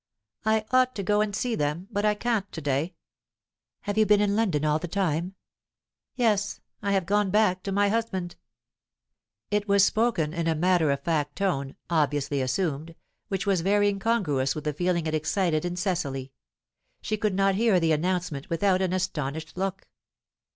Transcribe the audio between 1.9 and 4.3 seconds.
but I can't to day." "Have you been